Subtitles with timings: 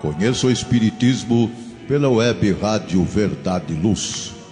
[0.00, 1.50] Conheça o Espiritismo
[1.88, 4.43] pela web Rádio Verdade e Luz.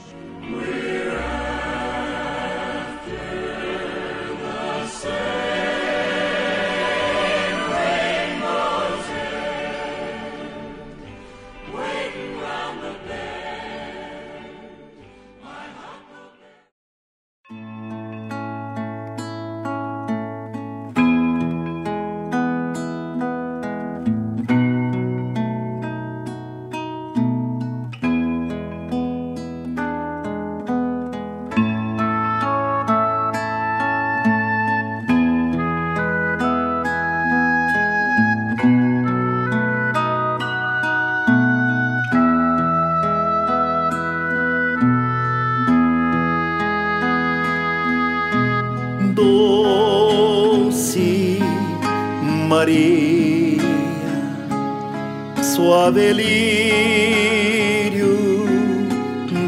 [57.93, 58.49] Filho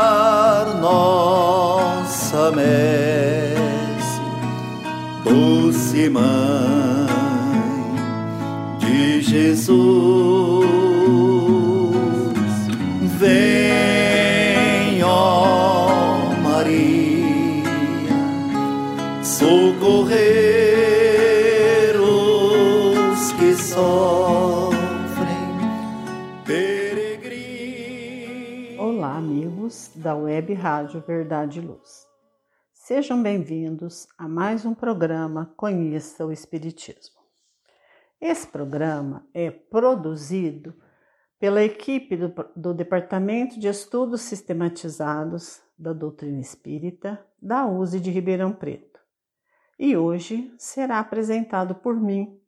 [30.55, 32.07] Rádio Verdade e Luz.
[32.73, 37.17] Sejam bem-vindos a mais um programa Conheça o Espiritismo.
[38.21, 40.73] Esse programa é produzido
[41.41, 48.53] pela equipe do, do Departamento de Estudos Sistematizados da Doutrina Espírita da USE de Ribeirão
[48.53, 49.01] Preto
[49.77, 52.41] e hoje será apresentado por mim,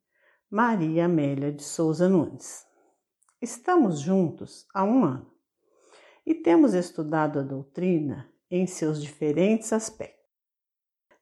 [0.49, 2.65] Maria Amélia de Souza Nunes.
[3.41, 5.38] Estamos juntos há um ano
[6.25, 10.19] e temos estudado a doutrina em seus diferentes aspectos.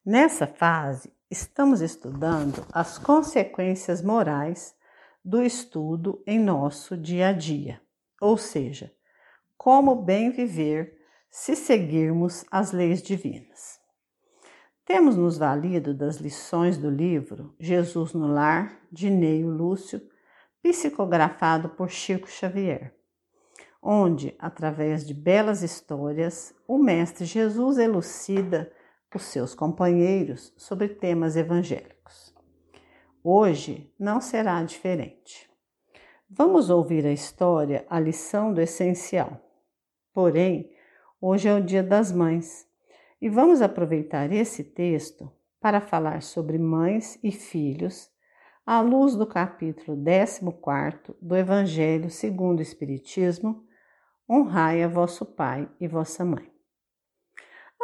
[0.05, 4.75] Nessa fase, estamos estudando as consequências morais
[5.23, 7.81] do estudo em nosso dia a dia,
[8.21, 8.93] ou seja,
[9.57, 10.97] como bem viver
[11.29, 13.79] se seguirmos as leis divinas.
[14.85, 20.01] Temos nos valido das lições do livro Jesus no Lar, de Neio Lúcio,
[20.61, 22.96] psicografado por Chico Xavier
[23.81, 28.71] onde, através de belas histórias, o Mestre Jesus elucida
[29.17, 32.33] os seus companheiros sobre temas evangélicos.
[33.23, 35.49] Hoje não será diferente.
[36.29, 39.41] Vamos ouvir a história, a lição do essencial.
[40.13, 40.71] Porém,
[41.19, 42.67] hoje é o Dia das Mães
[43.21, 48.09] e vamos aproveitar esse texto para falar sobre mães e filhos
[48.65, 50.41] à luz do capítulo 14
[51.21, 53.66] do Evangelho segundo o Espiritismo,
[54.29, 56.51] honrai a vosso pai e vossa mãe.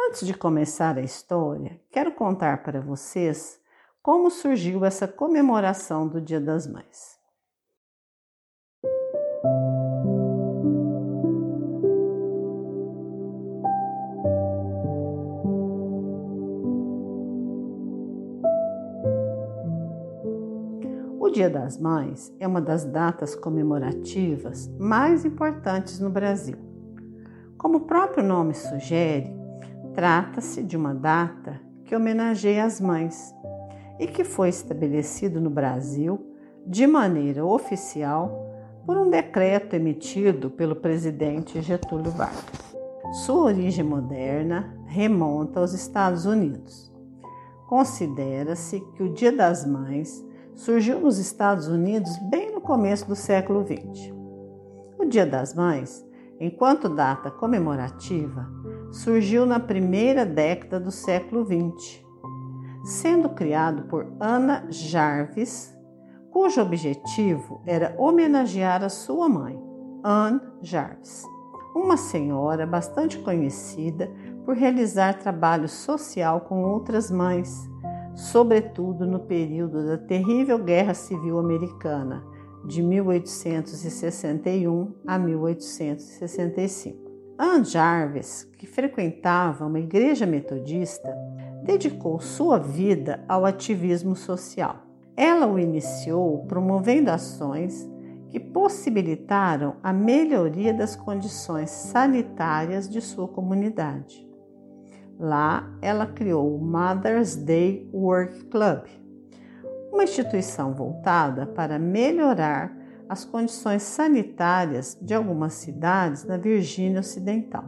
[0.08, 3.60] Antes de começar a história, quero contar para vocês
[4.02, 7.18] como surgiu essa comemoração do Dia das Mães.
[21.34, 26.56] Dia das Mães é uma das datas comemorativas mais importantes no Brasil.
[27.58, 29.36] Como o próprio nome sugere,
[29.94, 33.34] trata-se de uma data que homenageia as mães
[33.98, 36.24] e que foi estabelecido no Brasil
[36.64, 38.54] de maneira oficial
[38.86, 42.76] por um decreto emitido pelo presidente Getúlio Vargas.
[43.24, 46.94] Sua origem moderna remonta aos Estados Unidos.
[47.66, 50.24] Considera-se que o Dia das Mães
[50.54, 54.12] surgiu nos Estados Unidos bem no começo do século XX.
[54.98, 56.04] O Dia das Mães,
[56.40, 58.48] enquanto data comemorativa,
[58.90, 62.04] surgiu na primeira década do século XX,
[62.84, 65.76] sendo criado por Anna Jarvis,
[66.30, 69.60] cujo objetivo era homenagear a sua mãe,
[70.02, 71.24] Anne Jarvis,
[71.74, 74.10] uma senhora bastante conhecida
[74.44, 77.68] por realizar trabalho social com outras mães
[78.14, 82.24] sobretudo no período da terrível Guerra Civil Americana,
[82.66, 87.04] de 1861 a 1865.
[87.36, 91.14] Anne Jarvis, que frequentava uma igreja metodista,
[91.64, 94.84] dedicou sua vida ao ativismo social.
[95.16, 97.88] Ela o iniciou promovendo ações
[98.30, 104.23] que possibilitaram a melhoria das condições sanitárias de sua comunidade.
[105.18, 108.84] Lá, ela criou o Mother's Day Work Club,
[109.92, 112.76] uma instituição voltada para melhorar
[113.08, 117.64] as condições sanitárias de algumas cidades na Virgínia Ocidental.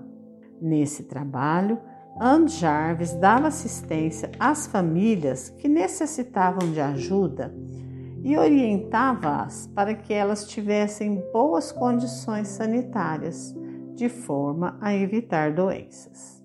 [0.60, 1.78] Nesse trabalho,
[2.18, 7.54] Anne Jarvis dava assistência às famílias que necessitavam de ajuda
[8.24, 13.54] e orientava-as para que elas tivessem boas condições sanitárias,
[13.94, 16.35] de forma a evitar doenças.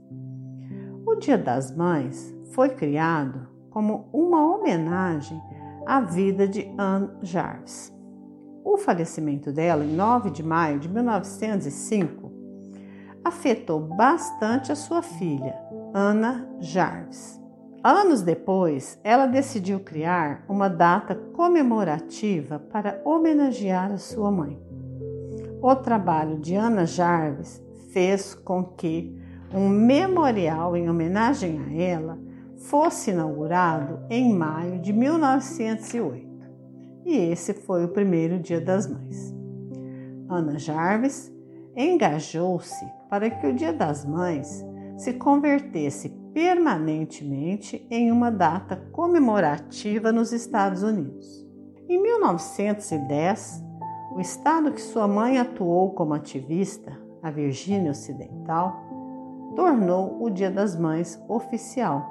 [1.22, 5.40] Dia das Mães foi criado como uma homenagem
[5.86, 7.94] à vida de Anne Jarvis.
[8.66, 12.32] O falecimento dela, em 9 de maio de 1905,
[13.24, 15.56] afetou bastante a sua filha,
[15.94, 17.40] Ana Jarvis.
[17.84, 24.60] Anos depois, ela decidiu criar uma data comemorativa para homenagear a sua mãe.
[25.62, 29.21] O trabalho de Ana Jarvis fez com que
[29.54, 32.20] um memorial em homenagem a ela
[32.58, 36.32] fosse inaugurado em maio de 1908
[37.06, 39.36] e esse foi o primeiro Dia das Mães.
[40.30, 41.34] Ana Jarvis
[41.76, 44.66] engajou-se para que o Dia das Mães
[44.98, 51.46] se convertesse permanentemente em uma data comemorativa nos Estados Unidos.
[51.90, 53.64] Em 1910,
[54.16, 58.91] o estado que sua mãe atuou como ativista, a Virgínia Ocidental,
[59.56, 62.10] tornou o Dia das Mães oficial.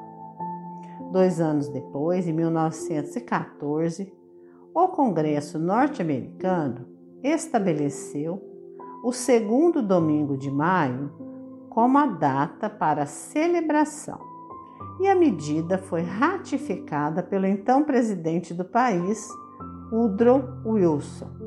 [1.13, 4.13] Dois anos depois, em 1914,
[4.73, 6.87] o Congresso norte-americano
[7.23, 8.41] estabeleceu
[9.03, 11.11] o segundo domingo de maio
[11.69, 14.19] como a data para a celebração,
[15.01, 19.27] e a medida foi ratificada pelo então presidente do país,
[19.91, 21.40] Woodrow Wilson.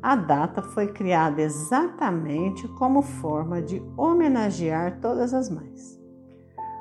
[0.00, 6.00] A data foi criada exatamente como forma de homenagear todas as mães.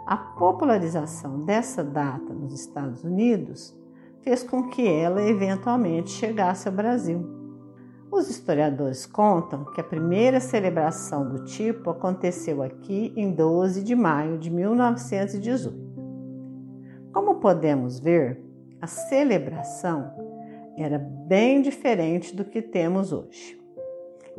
[0.06, 3.75] A popularização dessa data nos Estados Unidos
[4.22, 7.28] fez com que ela eventualmente chegasse ao Brasil.
[8.12, 14.38] Os historiadores contam que a primeira celebração do tipo aconteceu aqui em 12 de maio
[14.38, 15.75] de 1918.
[17.12, 18.42] Como podemos ver,
[18.80, 20.27] a celebração
[20.78, 23.60] era bem diferente do que temos hoje.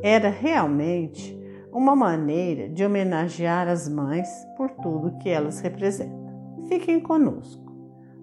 [0.00, 1.36] Era realmente
[1.72, 6.64] uma maneira de homenagear as mães por tudo que elas representam.
[6.68, 7.66] Fiquem conosco.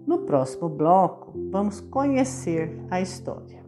[0.07, 3.65] No próximo bloco, vamos conhecer a história.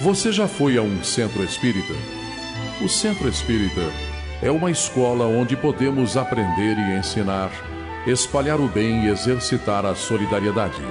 [0.00, 2.19] Você já foi a um centro espírita?
[2.82, 3.92] O centro espírita
[4.40, 7.50] é uma escola onde podemos aprender e ensinar,
[8.06, 10.82] espalhar o bem e exercitar a solidariedade.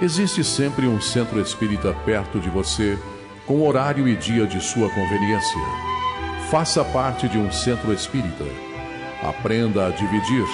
[0.00, 2.96] Existe sempre um centro espírita perto de você
[3.44, 5.60] com horário e dia de sua conveniência.
[6.48, 8.44] Faça parte de um centro espírita.
[9.20, 10.46] Aprenda a dividir,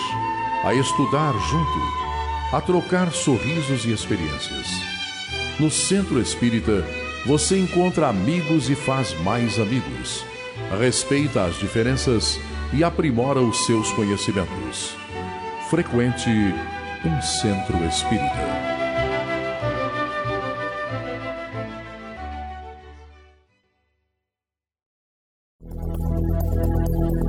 [0.64, 4.69] a estudar junto, a trocar sorrisos e experiências.
[5.61, 6.82] No centro espírita,
[7.26, 10.25] você encontra amigos e faz mais amigos.
[10.71, 12.39] Respeita as diferenças
[12.73, 14.95] e aprimora os seus conhecimentos.
[15.70, 18.67] Frequente um centro espírita.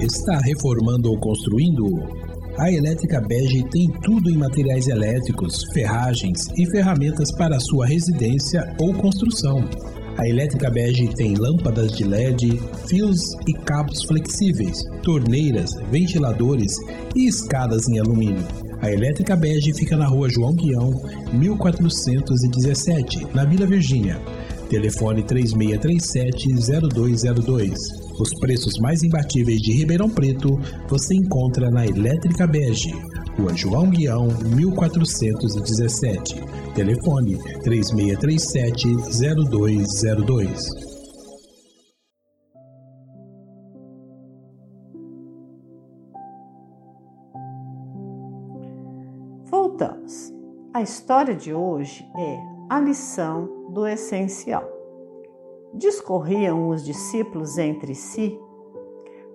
[0.02, 1.86] Está reformando ou construindo?
[2.58, 8.94] A Elétrica Bege tem tudo em materiais elétricos, ferragens e ferramentas para sua residência ou
[8.96, 9.64] construção.
[10.18, 16.78] A Elétrica Bege tem lâmpadas de LED, fios e cabos flexíveis, torneiras, ventiladores
[17.16, 18.44] e escadas em alumínio.
[18.82, 21.00] A Elétrica Bege fica na rua João Guião,
[21.34, 24.20] 1417, na Vila Virgínia.
[24.70, 27.76] Telefone 3637-0202.
[28.20, 30.60] Os preços mais imbatíveis de Ribeirão Preto
[30.90, 32.92] você encontra na Elétrica Bege,
[33.38, 36.42] Rua João Guião, 1417.
[36.78, 40.62] Telefone 3637-0202.
[49.50, 50.32] Voltamos.
[50.72, 52.38] A história de hoje é
[52.70, 54.64] a lição do essencial
[55.74, 58.40] discorriam os discípulos entre si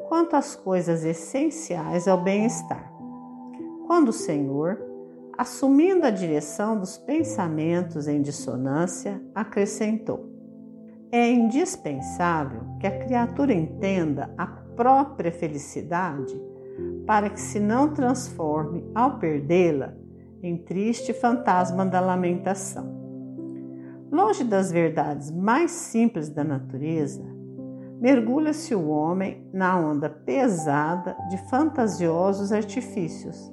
[0.09, 2.89] quanto às coisas essenciais ao bem-estar.
[3.89, 4.92] Quando o Senhor,
[5.43, 10.31] assumindo a direção dos pensamentos em dissonância, acrescentou:
[11.11, 16.41] É indispensável que a criatura entenda a própria felicidade
[17.05, 19.95] para que se não transforme, ao perdê-la,
[20.41, 23.03] em triste fantasma da lamentação.
[24.13, 27.25] Longe das verdades mais simples da natureza,
[28.01, 33.53] mergulha-se o homem na onda pesada de fantasiosos artifícios,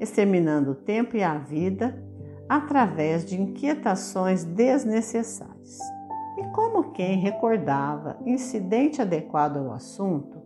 [0.00, 2.02] exterminando o tempo e a vida
[2.48, 5.78] através de inquietações desnecessárias.
[6.38, 10.42] E como quem recordava incidente adequado ao assunto,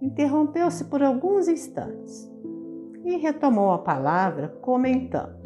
[0.00, 2.30] interrompeu-se por alguns instantes
[3.04, 5.38] e retomou a palavra comentando.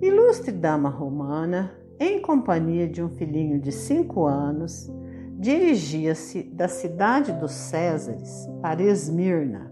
[0.00, 4.92] Ilustre dama romana, em companhia de um filhinho de cinco anos,
[5.38, 9.71] dirigia-se da cidade dos Césares para Esmirna,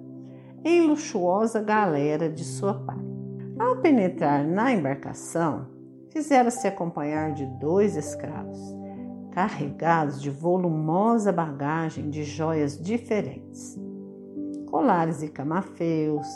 [0.64, 2.98] em luxuosa galera de sua pai.
[3.58, 5.66] Ao penetrar na embarcação,
[6.10, 8.58] fizera-se acompanhar de dois escravos,
[9.32, 13.78] carregados de volumosa bagagem de joias diferentes,
[14.70, 16.26] colares e camafeus,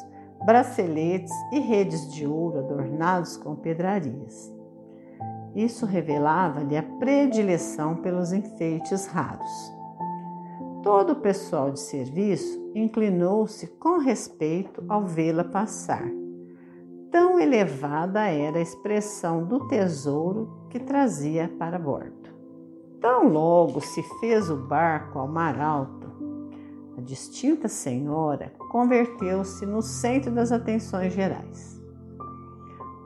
[0.47, 4.53] braceletes e redes de ouro adornados com pedrarias.
[5.55, 9.73] Isso revelava-lhe a predileção pelos enfeites raros.
[10.83, 16.25] Todo o pessoal de serviço inclinou-se com respeito ao vê-la passar
[17.15, 22.29] Tão elevada era a expressão do tesouro que trazia para bordo.
[23.01, 26.11] Tão logo se fez o barco ao mar alto,
[26.99, 31.81] a distinta senhora converteu-se no centro das atenções gerais.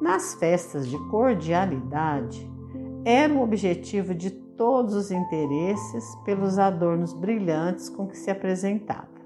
[0.00, 2.50] Nas festas de cordialidade,
[3.04, 9.17] era o objetivo de todos os interesses pelos adornos brilhantes com que se apresentava.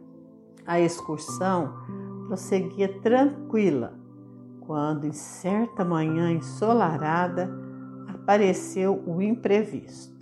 [0.67, 1.75] A excursão
[2.27, 3.95] prosseguia tranquila,
[4.61, 7.51] quando em certa manhã ensolarada
[8.09, 10.13] apareceu o imprevisto.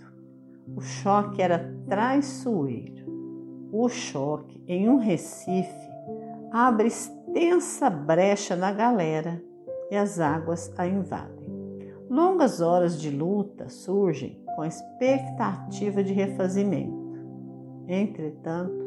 [0.75, 3.05] O choque era traiçoeiro.
[3.71, 5.89] O choque em um recife
[6.51, 9.41] abre extensa brecha na galera
[9.89, 11.49] e as águas a invadem.
[12.09, 16.99] Longas horas de luta surgem com a expectativa de refazimento.
[17.87, 18.80] Entretanto,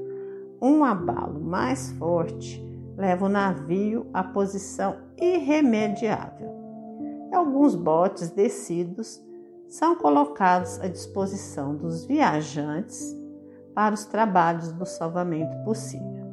[0.64, 2.64] um abalo mais forte
[2.96, 6.50] leva o navio à posição irremediável.
[7.30, 9.22] Alguns botes descidos
[9.68, 13.14] são colocados à disposição dos viajantes
[13.74, 16.24] para os trabalhos do salvamento possível.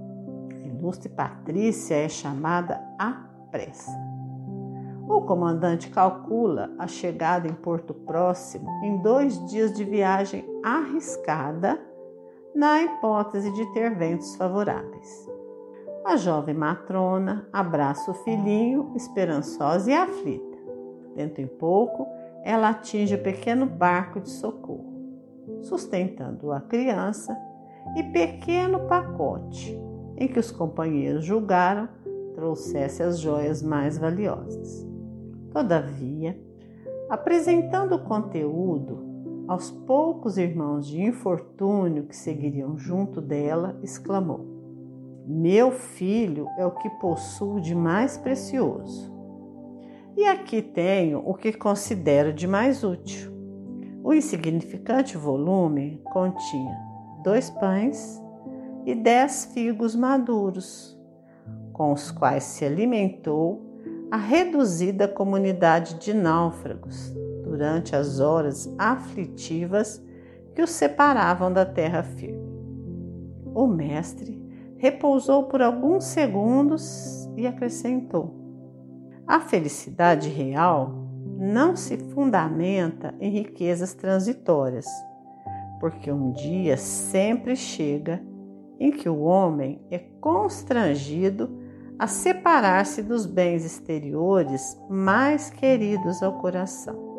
[0.51, 3.11] A ilustre Patrícia é chamada à
[3.51, 3.91] pressa.
[5.09, 11.77] O comandante calcula a chegada em Porto Próximo em dois dias de viagem arriscada,
[12.55, 15.29] na hipótese de ter ventos favoráveis.
[16.05, 20.58] A jovem matrona abraça o filhinho, esperançosa e aflita.
[21.15, 22.08] Dentro em pouco,
[22.43, 24.93] ela atinge o pequeno barco de socorro,
[25.62, 27.38] sustentando a criança
[27.96, 29.79] e pequeno pacote
[30.17, 31.88] em que os companheiros julgaram
[32.34, 34.88] trouxesse as joias mais valiosas.
[35.51, 36.39] Todavia,
[37.10, 39.11] apresentando o conteúdo
[39.51, 44.46] aos poucos irmãos de infortúnio que seguiriam junto dela, exclamou:
[45.27, 49.12] meu filho é o que possuo de mais precioso.
[50.15, 53.29] E aqui tenho o que considero de mais útil.
[54.01, 56.77] O insignificante volume continha
[57.22, 58.22] dois pães
[58.86, 60.98] e dez figos maduros,
[61.74, 63.62] com os quais se alimentou
[64.10, 67.13] a reduzida comunidade de náufragos
[67.62, 70.03] durante as horas aflitivas
[70.56, 72.41] que os separavam da terra firme.
[73.53, 74.44] O mestre
[74.80, 78.34] repousou por alguns segundos e acrescentou:
[79.27, 81.06] A felicidade real
[81.38, 84.88] não se fundamenta em riquezas transitórias,
[85.80, 88.24] porque um dia sempre chega
[88.80, 91.48] em que o homem é constrangido
[92.00, 97.11] a separar-se dos bens exteriores mais queridos ao coração.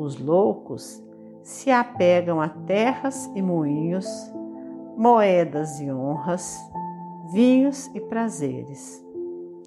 [0.00, 1.04] Os loucos
[1.42, 4.06] se apegam a terras e moinhos,
[4.96, 6.58] moedas e honras,
[7.30, 9.04] vinhos e prazeres,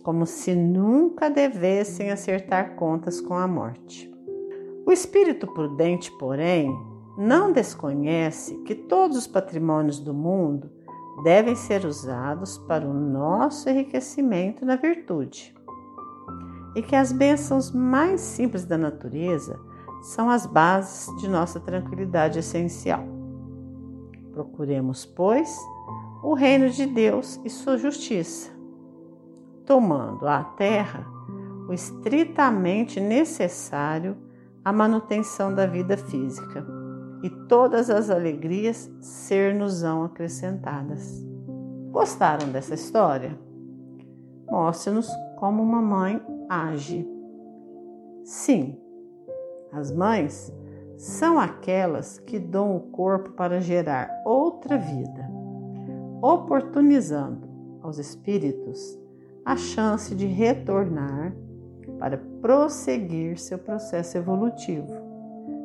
[0.02, 4.12] como se nunca devessem acertar contas com a morte.
[4.88, 6.76] O espírito prudente, porém,
[7.16, 10.68] não desconhece que todos os patrimônios do mundo
[11.24, 15.54] devem ser usados para o nosso enriquecimento na virtude,
[16.76, 19.60] e que as bênçãos mais simples da natureza
[20.04, 23.04] são as bases de nossa tranquilidade essencial.
[24.34, 25.58] Procuremos, pois,
[26.22, 28.52] o reino de Deus e sua justiça,
[29.66, 31.08] tomando à terra
[31.68, 34.18] o estritamente necessário
[34.64, 36.66] à manutenção da vida física,
[37.24, 41.26] e todas as alegrias ser-nos-ão acrescentadas.
[41.90, 43.40] Gostaram dessa história?
[44.50, 45.08] Mostre-nos
[45.38, 47.08] como uma mãe age.
[48.26, 48.78] Sim,
[49.74, 50.54] as mães
[50.96, 55.28] são aquelas que dão o corpo para gerar outra vida,
[56.22, 57.50] oportunizando
[57.82, 58.98] aos espíritos
[59.44, 61.36] a chance de retornar
[62.00, 64.94] para prosseguir seu processo evolutivo.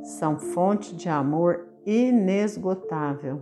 [0.03, 3.41] São fonte de amor inesgotável,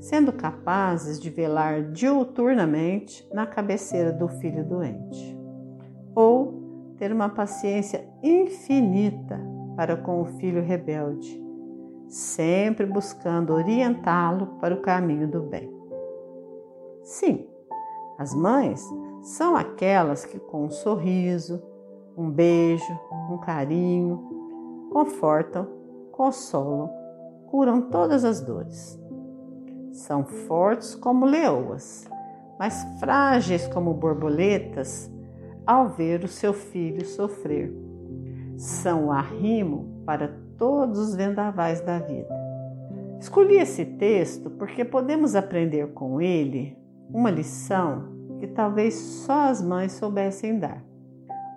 [0.00, 5.38] sendo capazes de velar diuturnamente na cabeceira do filho doente,
[6.14, 11.40] ou ter uma paciência infinita para com o filho rebelde,
[12.08, 15.70] sempre buscando orientá-lo para o caminho do bem.
[17.02, 17.46] Sim,
[18.18, 18.82] as mães
[19.22, 21.62] são aquelas que, com um sorriso,
[22.16, 22.98] um beijo,
[23.30, 25.68] um carinho, confortam,
[26.10, 26.90] consolam,
[27.50, 28.98] curam todas as dores.
[29.92, 32.08] São fortes como leoas,
[32.58, 35.10] mas frágeis como borboletas
[35.66, 37.85] ao ver o seu filho sofrer.
[38.56, 42.34] São o arrimo para todos os vendavais da vida.
[43.20, 46.76] Escolhi esse texto porque podemos aprender com ele
[47.10, 50.84] uma lição que talvez só as mães soubessem dar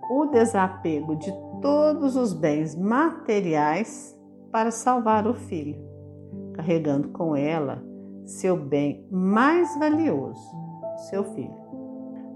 [0.10, 4.18] o desapego de todos os bens materiais
[4.52, 5.80] para salvar o filho,
[6.54, 7.84] carregando com ela
[8.26, 10.42] seu bem mais valioso,
[11.10, 11.60] seu filho.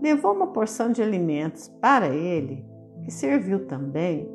[0.02, 2.64] Levou uma porção de alimentos para ele,
[3.04, 4.30] que serviu também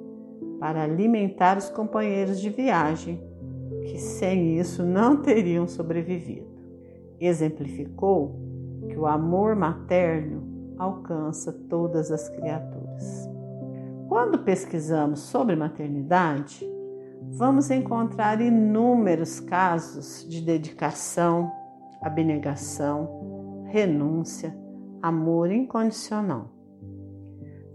[0.59, 3.21] para alimentar os companheiros de viagem,
[3.85, 6.49] que sem isso não teriam sobrevivido.
[7.21, 8.38] Exemplificou
[8.88, 13.29] que o amor materno alcança todas as criaturas.
[14.09, 16.67] Quando pesquisamos sobre maternidade,
[17.33, 21.50] vamos encontrar inúmeros casos de dedicação,
[22.00, 24.57] abnegação, renúncia,
[25.03, 26.50] amor incondicional.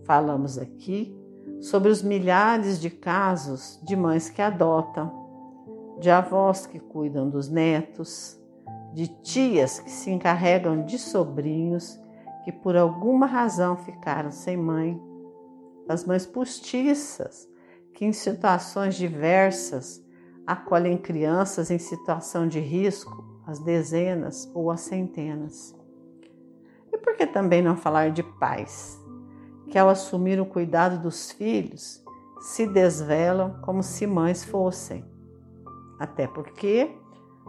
[0.05, 1.15] Falamos aqui
[1.63, 8.37] sobre os milhares de casos de mães que adotam, de avós que cuidam dos netos,
[8.93, 11.97] de tias que se encarregam de sobrinhos
[12.43, 15.01] que por alguma razão ficaram sem mãe,
[15.87, 17.47] as mães postiças
[17.93, 20.03] que em situações diversas
[20.45, 25.73] acolhem crianças em situação de risco, as dezenas ou as centenas.
[26.91, 29.01] E por que também não falar de pais,
[29.73, 31.99] que ao assumir o cuidado dos filhos
[32.39, 35.03] se desvelam como se mães fossem?
[35.99, 36.95] Até porque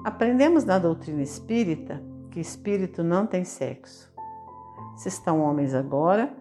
[0.02, 4.10] aprendemos na doutrina espírita que espírito não tem sexo
[4.96, 6.34] se estão homens agora,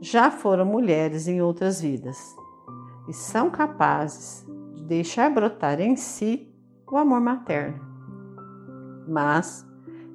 [0.00, 2.16] já foram mulheres em outras vidas
[3.08, 6.48] e são capazes de deixar brotar em si
[6.88, 7.80] o amor materno.
[9.08, 9.66] Mas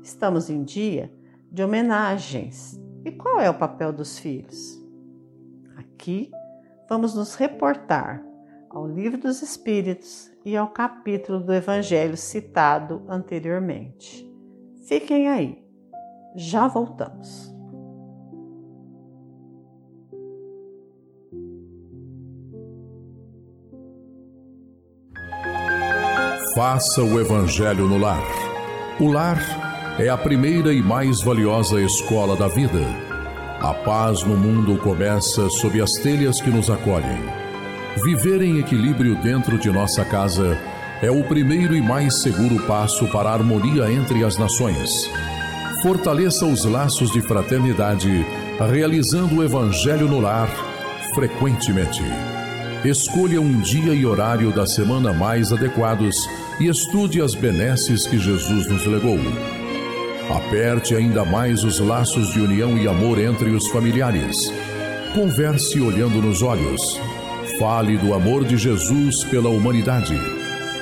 [0.01, 1.13] estamos em dia
[1.51, 2.79] de homenagens.
[3.03, 4.78] E qual é o papel dos filhos?
[5.99, 6.31] Aqui
[6.87, 8.23] vamos nos reportar
[8.69, 14.25] ao Livro dos Espíritos e ao capítulo do Evangelho citado anteriormente.
[14.87, 15.61] Fiquem aí,
[16.37, 17.53] já voltamos.
[26.55, 28.23] Faça o Evangelho no lar.
[29.01, 29.37] O lar
[29.99, 33.08] é a primeira e mais valiosa escola da vida.
[33.61, 37.21] A paz no mundo começa sob as telhas que nos acolhem.
[38.01, 40.57] Viver em equilíbrio dentro de nossa casa
[41.01, 45.11] é o primeiro e mais seguro passo para a harmonia entre as nações.
[45.81, 48.25] Fortaleça os laços de fraternidade,
[48.71, 50.49] realizando o Evangelho no lar
[51.13, 52.03] frequentemente.
[52.85, 56.15] Escolha um dia e horário da semana mais adequados
[56.61, 59.19] e estude as benesses que Jesus nos legou.
[60.29, 64.53] Aperte ainda mais os laços de união e amor entre os familiares.
[65.15, 66.99] Converse olhando nos olhos.
[67.57, 70.15] Fale do amor de Jesus pela humanidade.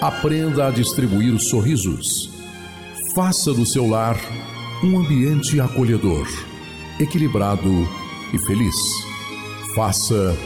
[0.02, 2.30] Aprenda a distribuir sorrisos.
[3.16, 4.20] Faça do seu lar
[4.84, 6.28] um ambiente acolhedor,
[7.00, 7.88] equilibrado
[8.34, 8.76] e feliz.
[9.74, 10.38] Faça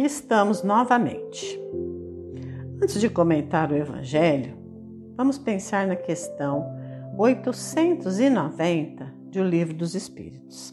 [0.04, 1.58] Estamos novamente.
[2.82, 4.54] Antes de comentar o Evangelho,
[5.16, 6.66] vamos pensar na questão
[7.16, 10.70] 890 de O Livro dos Espíritos,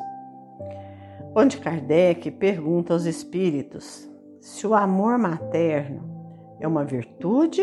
[1.34, 4.10] onde Kardec pergunta aos espíritos
[4.42, 6.04] se o amor materno
[6.60, 7.62] é uma virtude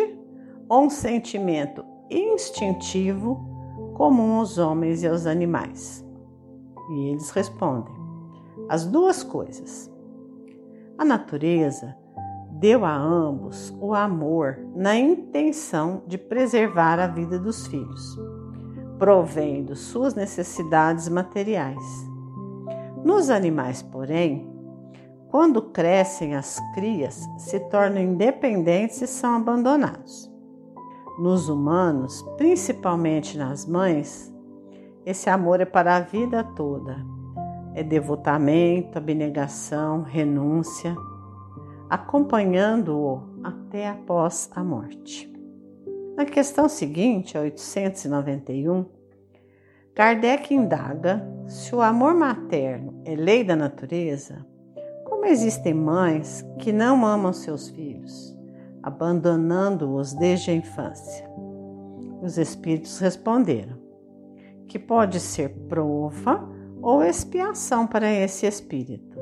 [0.69, 6.03] ou um sentimento instintivo comum aos homens e aos animais.
[6.91, 7.95] E eles respondem:
[8.71, 9.98] as duas coisas.
[10.99, 11.97] A natureza
[12.51, 18.19] deu a ambos o amor na intenção de preservar a vida dos filhos,
[18.99, 21.79] provendo suas necessidades materiais.
[23.05, 24.51] Nos animais, porém,
[25.29, 30.29] quando crescem as crias, se tornam independentes e são abandonados.
[31.21, 34.35] Nos humanos, principalmente nas mães,
[35.07, 37.18] esse amor é para a vida toda
[37.79, 40.97] é devotamento, abnegação, renúncia,
[41.89, 45.33] acompanhando-o até após a morte.
[46.17, 48.85] Na questão seguinte, a 891,
[49.95, 54.45] Kardec indaga se o amor materno é lei da natureza,
[55.05, 58.37] como existem mães que não amam seus filhos,
[58.83, 61.31] abandonando-os desde a infância.
[62.21, 63.79] Os espíritos responderam
[64.67, 69.19] que pode ser prova ou expiação para esse espírito.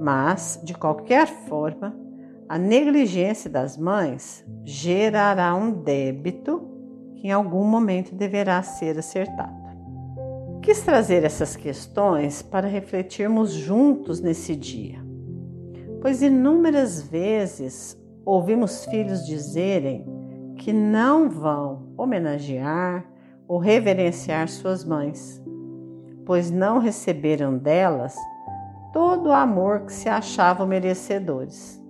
[0.00, 1.96] Mas, de qualquer forma,
[2.48, 6.66] a negligência das mães gerará um débito
[7.16, 9.58] que em algum momento deverá ser acertado.
[10.62, 14.98] Quis trazer essas questões para refletirmos juntos nesse dia,
[16.00, 20.06] pois inúmeras vezes ouvimos filhos dizerem
[20.56, 23.04] que não vão homenagear
[23.46, 25.42] ou reverenciar suas mães,
[26.28, 28.14] pois não receberam delas
[28.92, 31.82] todo o amor que se achavam merecedores.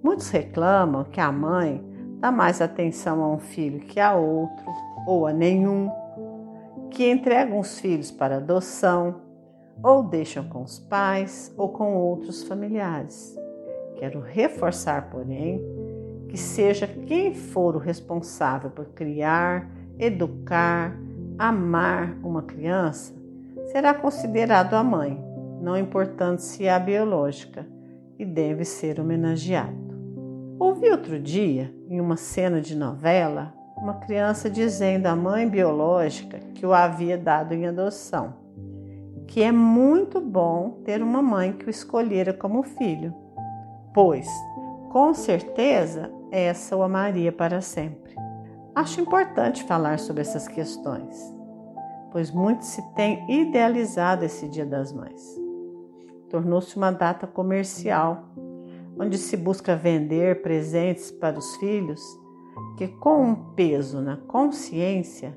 [0.00, 1.84] Muitos reclamam que a mãe
[2.20, 4.64] dá mais atenção a um filho que a outro
[5.04, 5.90] ou a nenhum,
[6.92, 9.16] que entregam os filhos para adoção
[9.82, 13.36] ou deixam com os pais ou com outros familiares.
[13.96, 15.60] Quero reforçar, porém,
[16.28, 20.96] que seja quem for o responsável por criar, educar,
[21.38, 23.14] amar uma criança,
[23.70, 25.22] será considerado a mãe,
[25.60, 27.66] não importando se é a biológica,
[28.18, 29.96] e deve ser homenageado.
[30.58, 36.66] Ouvi outro dia, em uma cena de novela, uma criança dizendo à mãe biológica que
[36.66, 38.34] o havia dado em adoção,
[39.28, 43.14] que é muito bom ter uma mãe que o escolhera como filho,
[43.94, 44.26] pois,
[44.90, 48.16] com certeza, essa o amaria para sempre.
[48.78, 51.34] Acho importante falar sobre essas questões,
[52.12, 55.20] pois muito se tem idealizado esse Dia das Mães.
[56.30, 58.28] Tornou-se uma data comercial,
[58.96, 62.00] onde se busca vender presentes para os filhos
[62.76, 65.36] que, com um peso na consciência,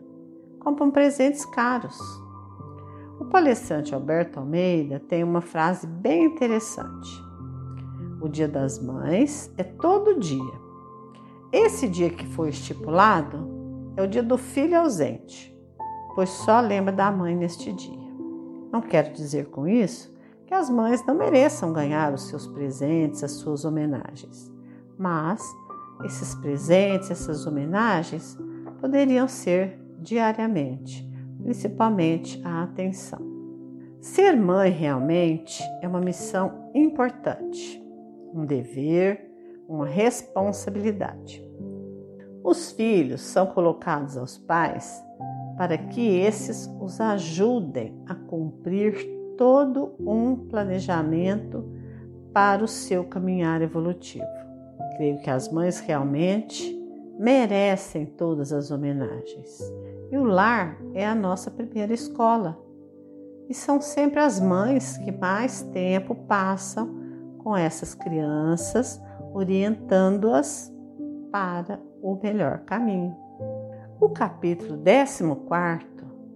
[0.59, 1.97] compram presentes caros.
[3.19, 7.09] O palestrante Alberto Almeida tem uma frase bem interessante.
[8.21, 10.60] O Dia das Mães é todo dia
[11.51, 13.49] esse dia que foi estipulado
[13.97, 15.53] é o dia do filho ausente,
[16.15, 18.11] pois só lembra da mãe neste dia.
[18.71, 20.15] Não quero dizer com isso
[20.47, 24.51] que as mães não mereçam ganhar os seus presentes, as suas homenagens,
[24.97, 25.43] mas
[26.05, 28.37] esses presentes, essas homenagens
[28.79, 31.09] poderiam ser diariamente,
[31.43, 33.19] principalmente a atenção.
[33.99, 37.81] Ser mãe realmente é uma missão importante,
[38.33, 39.30] um dever
[39.71, 41.41] uma responsabilidade.
[42.43, 45.01] Os filhos são colocados aos pais
[45.57, 48.95] para que esses os ajudem a cumprir
[49.37, 51.63] todo um planejamento
[52.33, 54.25] para o seu caminhar evolutivo.
[54.97, 56.77] Creio que as mães realmente
[57.17, 59.61] merecem todas as homenagens.
[60.11, 62.59] E o lar é a nossa primeira escola.
[63.47, 66.89] E são sempre as mães que mais tempo passam
[67.37, 69.01] com essas crianças
[69.33, 70.73] orientando-as
[71.31, 73.15] para o melhor caminho.
[73.99, 75.23] O capítulo 14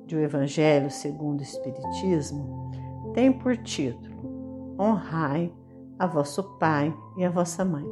[0.05, 2.71] de O Evangelho segundo o Espiritismo
[3.13, 5.51] tem por título Honrai
[5.97, 7.85] a vosso pai e a vossa mãe.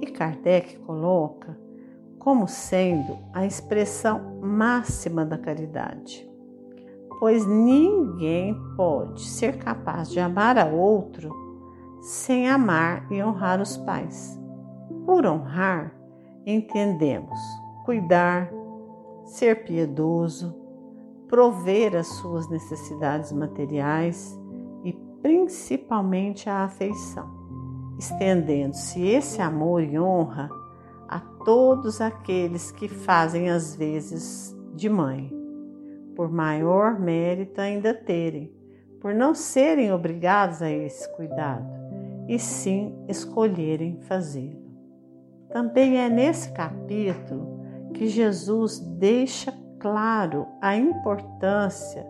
[0.00, 1.58] E Kardec coloca
[2.18, 6.28] como sendo a expressão máxima da caridade.
[7.18, 11.41] Pois ninguém pode ser capaz de amar a outro
[12.02, 14.38] sem amar e honrar os pais.
[15.06, 15.94] Por honrar,
[16.44, 17.38] entendemos
[17.84, 18.52] cuidar,
[19.24, 20.54] ser piedoso,
[21.28, 24.38] prover as suas necessidades materiais
[24.84, 27.30] e principalmente a afeição,
[27.98, 30.50] estendendo-se esse amor e honra
[31.08, 35.32] a todos aqueles que fazem as vezes de mãe,
[36.16, 38.52] por maior mérito ainda terem,
[39.00, 41.81] por não serem obrigados a esse cuidado,
[42.32, 44.72] e sim escolherem fazê-lo.
[45.50, 47.60] Também é nesse capítulo
[47.92, 52.06] que Jesus deixa claro a importância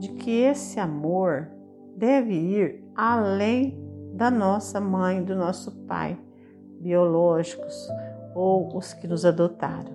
[0.00, 1.48] de que esse amor
[1.96, 3.80] deve ir além
[4.12, 6.18] da nossa mãe, do nosso pai
[6.80, 7.88] biológicos
[8.34, 9.94] ou os que nos adotaram.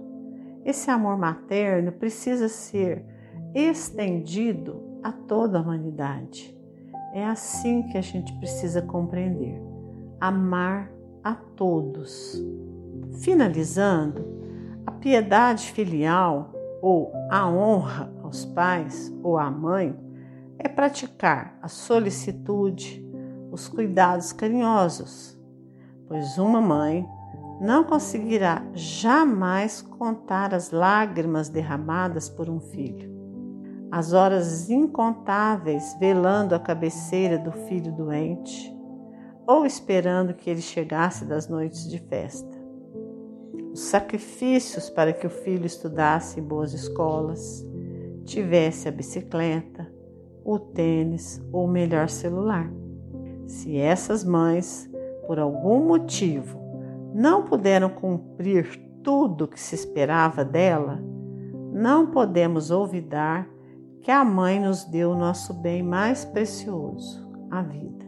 [0.63, 3.05] Esse amor materno precisa ser
[3.53, 6.57] estendido a toda a humanidade.
[7.15, 9.60] É assim que a gente precisa compreender.
[10.19, 10.91] Amar
[11.23, 12.43] a todos
[13.21, 14.25] Finalizando,
[14.86, 19.97] a piedade filial ou a honra aos pais ou à mãe
[20.60, 23.04] é praticar a solicitude,
[23.51, 25.39] os cuidados carinhosos,
[26.08, 27.08] pois uma mãe
[27.62, 33.14] não conseguirá jamais contar as lágrimas derramadas por um filho,
[33.95, 38.75] as horas incontáveis velando a cabeceira do filho doente
[39.47, 42.53] ou esperando que ele chegasse das noites de festa
[43.71, 47.65] os sacrifícios para que o filho estudasse em boas escolas,
[48.25, 49.89] tivesse a bicicleta,
[50.43, 52.69] o tênis ou o melhor celular.
[53.45, 54.89] Se essas mães,
[55.25, 56.58] por algum motivo,
[57.13, 61.01] não puderam cumprir tudo o que se esperava dela,
[61.73, 63.54] não podemos olvidar
[64.05, 68.05] que a mãe nos deu o nosso bem mais precioso, a vida.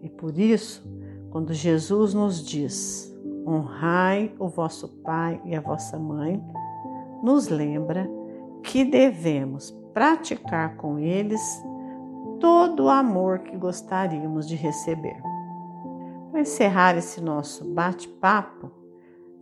[0.00, 0.90] E por isso,
[1.28, 3.14] quando Jesus nos diz:
[3.46, 6.42] honrai o vosso pai e a vossa mãe,
[7.22, 8.08] nos lembra
[8.62, 11.42] que devemos praticar com eles
[12.40, 15.20] todo o amor que gostaríamos de receber.
[16.30, 18.72] Para encerrar esse nosso bate-papo,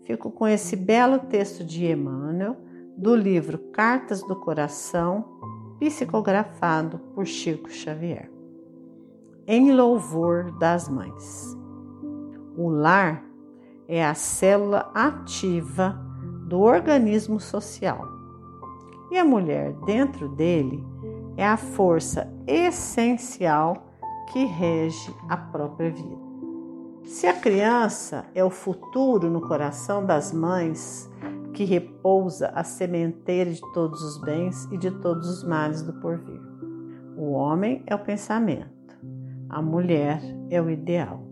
[0.02, 2.56] fico com esse belo texto de Emmanuel
[2.96, 5.24] do livro Cartas do Coração,
[5.78, 8.30] psicografado por Chico Xavier.
[9.46, 11.56] Em louvor das mães.
[12.56, 13.24] O lar
[13.88, 16.00] é a célula ativa
[16.46, 18.06] do organismo social.
[19.10, 20.82] E a mulher dentro dele
[21.36, 23.88] é a força essencial
[24.32, 26.24] que rege a própria vida.
[27.04, 31.10] Se a criança é o futuro no coração das mães,
[31.54, 36.40] que repousa a sementeira de todos os bens e de todos os males do porvir.
[37.16, 38.98] O homem é o pensamento,
[39.48, 41.22] a mulher é o ideal.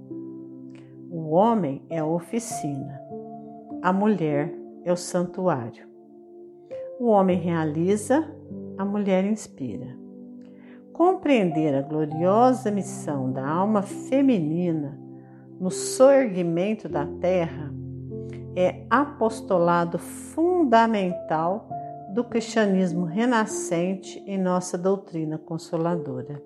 [1.11, 3.01] O homem é a oficina,
[3.83, 4.55] a mulher
[4.85, 5.87] é o santuário.
[7.01, 8.25] O homem realiza,
[8.79, 9.99] a mulher inspira.
[10.93, 14.97] Compreender a gloriosa missão da alma feminina
[15.59, 17.72] no soerguimento da terra
[18.55, 21.69] é apostolado fundamental
[22.13, 26.43] do cristianismo renascente em nossa doutrina consoladora.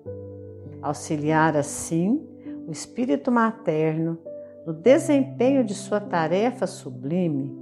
[0.81, 2.25] Auxiliar assim
[2.67, 4.17] o espírito materno
[4.65, 7.57] no desempenho de sua tarefa sublime,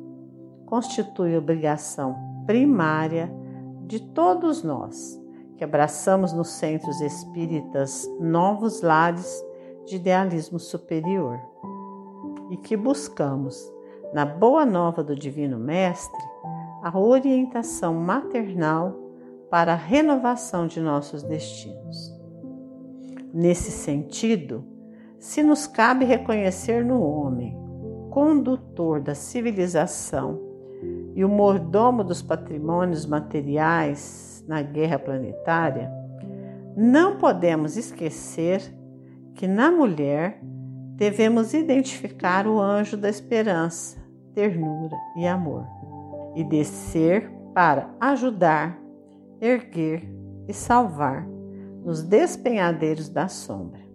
[0.66, 2.16] constitui obrigação
[2.48, 3.32] primária
[3.86, 5.22] de todos nós
[5.56, 9.44] que abraçamos nos centros espíritas novos lares
[9.86, 11.40] de idealismo superior
[12.50, 13.72] e que buscamos,
[14.16, 16.24] na boa nova do Divino Mestre,
[16.82, 18.98] a orientação maternal
[19.52, 22.18] para a renovação de nossos destinos.
[23.34, 24.64] Nesse sentido,
[25.20, 27.58] se nos cabe reconhecer no homem,
[28.10, 30.40] condutor da civilização
[31.14, 35.92] e o mordomo dos patrimônios materiais na guerra planetária,
[36.74, 38.62] não podemos esquecer
[39.34, 40.40] que na mulher
[40.96, 44.05] devemos identificar o anjo da esperança,
[44.36, 45.66] ternura e amor
[46.36, 48.78] e descer para ajudar,
[49.42, 50.08] erguer
[50.48, 51.28] e salvar
[51.84, 53.86] nos despenhadeiros da sombra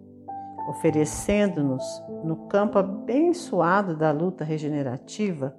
[0.67, 1.83] oferecendo-nos,
[2.23, 5.55] no campo abençoado da luta regenerativa,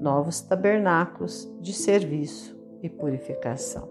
[0.00, 3.88] novos tabernáculos de serviço e purificação.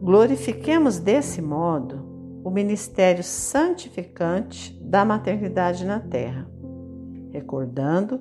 [0.00, 6.48] Glorifiquemos desse modo o ministério santificante da maternidade na terra,
[7.32, 8.20] recordando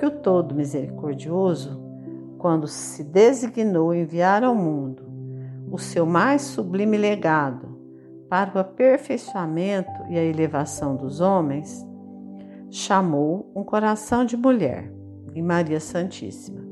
[0.00, 1.78] que o Todo Misericordioso,
[2.38, 5.02] quando se designou enviar ao mundo
[5.70, 7.68] o seu mais sublime legado
[8.26, 11.86] para o aperfeiçoamento e a elevação dos homens,
[12.70, 14.90] chamou um coração de mulher
[15.34, 16.62] em Maria Santíssima.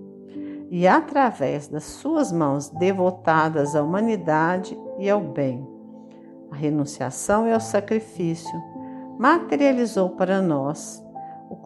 [0.70, 5.68] E, através das suas mãos devotadas à humanidade e ao bem,
[6.50, 8.58] a renunciação e ao sacrifício,
[9.18, 11.06] materializou para nós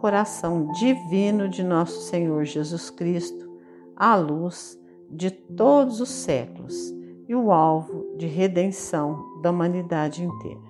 [0.02, 3.48] coração divino de nosso Senhor Jesus Cristo,
[3.96, 4.76] a luz
[5.08, 6.92] de todos os séculos
[7.28, 10.60] e o alvo de redenção da humanidade inteira.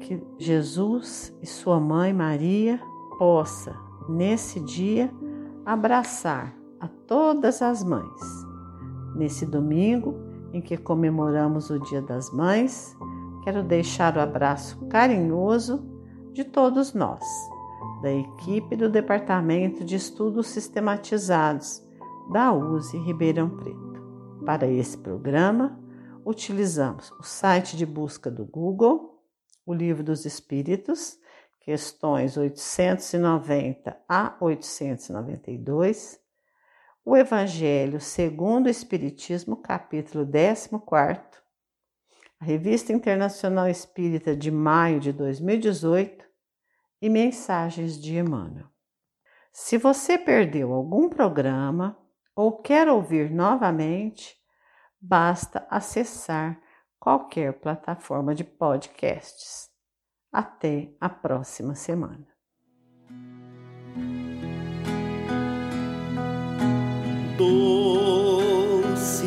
[0.00, 2.80] Que Jesus e sua mãe Maria
[3.20, 3.72] possa
[4.08, 5.14] nesse dia
[5.64, 8.20] abraçar a todas as mães.
[9.14, 10.16] Nesse domingo
[10.52, 12.96] em que comemoramos o Dia das Mães,
[13.44, 15.88] quero deixar o abraço carinhoso
[16.32, 17.22] de todos nós,
[18.04, 21.82] da equipe do Departamento de Estudos Sistematizados
[22.30, 24.42] da USE Ribeirão Preto.
[24.44, 25.82] Para esse programa,
[26.22, 29.24] utilizamos o site de busca do Google,
[29.64, 31.18] o Livro dos Espíritos,
[31.60, 36.20] questões 890 a 892,
[37.06, 40.68] o Evangelho segundo o Espiritismo, capítulo 14,
[42.38, 46.23] a Revista Internacional Espírita de maio de 2018
[47.04, 48.64] e Mensagens de Emmanuel.
[49.52, 51.98] Se você perdeu algum programa
[52.34, 54.34] ou quer ouvir novamente,
[54.98, 56.58] basta acessar
[56.98, 59.68] qualquer plataforma de podcasts.
[60.32, 62.26] Até a próxima semana.
[67.36, 69.26] Doce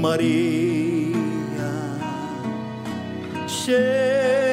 [0.00, 1.14] Maria,
[3.46, 4.45] cheia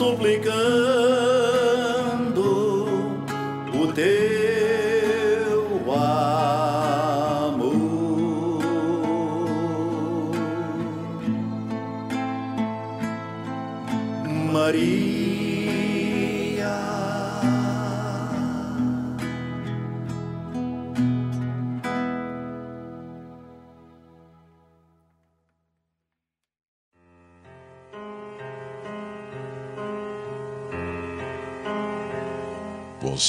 [0.00, 1.09] suplicando.